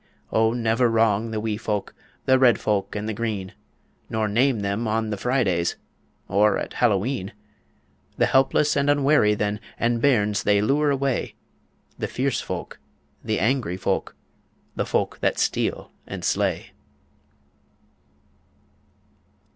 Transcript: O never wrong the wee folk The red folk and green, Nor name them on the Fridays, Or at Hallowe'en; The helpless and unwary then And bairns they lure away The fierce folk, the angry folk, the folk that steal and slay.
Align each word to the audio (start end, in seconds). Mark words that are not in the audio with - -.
O 0.31 0.53
never 0.53 0.89
wrong 0.89 1.29
the 1.29 1.39
wee 1.39 1.57
folk 1.57 1.93
The 2.25 2.39
red 2.39 2.59
folk 2.59 2.95
and 2.95 3.15
green, 3.15 3.53
Nor 4.09 4.27
name 4.27 4.61
them 4.61 4.87
on 4.87 5.11
the 5.11 5.15
Fridays, 5.17 5.75
Or 6.27 6.57
at 6.57 6.73
Hallowe'en; 6.73 7.33
The 8.17 8.25
helpless 8.25 8.75
and 8.75 8.89
unwary 8.89 9.35
then 9.35 9.59
And 9.77 10.01
bairns 10.01 10.41
they 10.41 10.59
lure 10.59 10.89
away 10.89 11.35
The 11.99 12.07
fierce 12.07 12.41
folk, 12.41 12.79
the 13.23 13.39
angry 13.39 13.77
folk, 13.77 14.15
the 14.75 14.87
folk 14.87 15.19
that 15.19 15.37
steal 15.37 15.91
and 16.07 16.25
slay. 16.25 16.71